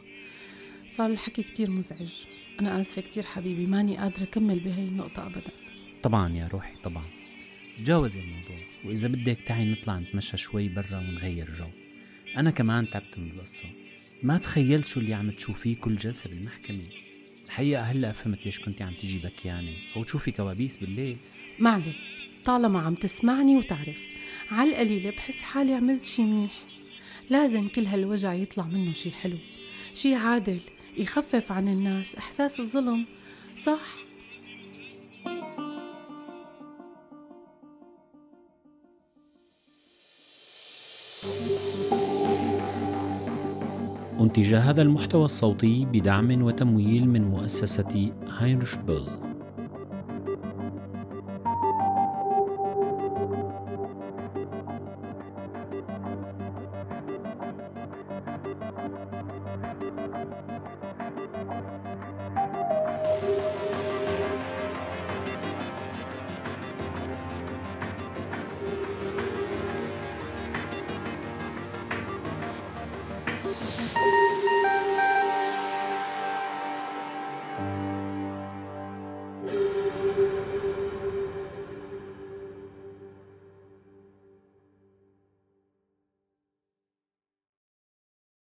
صار 0.87 1.09
الحكي 1.09 1.43
كتير 1.43 1.69
مزعج. 1.69 2.11
أنا 2.59 2.81
آسفة 2.81 3.01
كتير 3.01 3.23
حبيبي 3.23 3.65
ماني 3.65 3.97
قادرة 3.97 4.23
أكمل 4.23 4.59
بهي 4.59 4.83
النقطة 4.83 5.25
أبدا. 5.25 5.51
طبعا 6.03 6.35
يا 6.35 6.47
روحي 6.47 6.75
طبعا. 6.83 7.03
تجاوزي 7.77 8.19
الموضوع 8.19 8.57
وإذا 8.85 9.07
بدك 9.07 9.37
تعي 9.45 9.65
نطلع 9.65 9.99
نتمشى 9.99 10.37
شوي 10.37 10.69
برا 10.69 10.99
ونغير 10.99 11.49
جو. 11.59 11.67
أنا 12.37 12.51
كمان 12.51 12.89
تعبت 12.89 13.17
من 13.17 13.31
القصة. 13.31 13.65
ما 14.23 14.37
تخيلت 14.37 14.87
شو 14.87 14.99
اللي 14.99 15.13
عم 15.13 15.31
تشوفيه 15.31 15.75
كل 15.75 15.95
جلسة 15.97 16.29
بالمحكمة؟ 16.29 16.83
الحقيقة 17.45 17.81
هلأ 17.81 18.11
فهمت 18.11 18.45
ليش 18.45 18.59
كنتي 18.59 18.83
عم 18.83 18.93
تجي 18.93 19.19
بكيانة 19.19 19.73
أو 19.95 20.03
تشوفي 20.03 20.31
كوابيس 20.31 20.77
بالليل. 20.77 21.17
معليش 21.59 21.93
طالما 22.45 22.81
عم 22.81 22.95
تسمعني 22.95 23.57
وتعرف. 23.57 23.99
على 24.51 24.69
القليلة 24.69 25.09
بحس 25.09 25.41
حالي 25.41 25.73
عملت 25.73 26.05
شي 26.05 26.21
منيح. 26.21 26.51
لازم 27.29 27.67
كل 27.67 27.85
هالوجع 27.85 28.33
يطلع 28.33 28.65
منه 28.65 28.93
شي 28.93 29.11
حلو 29.11 29.37
شي 29.93 30.15
عادل 30.15 30.59
يخفف 30.97 31.51
عن 31.51 31.67
الناس 31.67 32.15
إحساس 32.15 32.59
الظلم 32.59 33.05
صح؟ 33.57 33.81
أنتج 44.21 44.53
هذا 44.53 44.81
المحتوى 44.81 45.25
الصوتي 45.25 45.85
بدعم 45.85 46.41
وتمويل 46.41 47.09
من 47.09 47.23
مؤسسة 47.23 48.11
هاينرش 48.29 48.75
بيل. 48.75 49.30